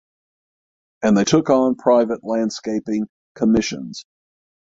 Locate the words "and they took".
1.03-1.51